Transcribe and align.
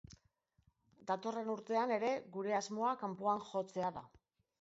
Datorren 1.11 1.51
urtean 1.55 1.93
ere 1.97 2.09
gure 2.37 2.55
asmoa 2.61 2.95
kanpoan 3.03 3.45
jotzea 3.51 3.93
da. 3.99 4.05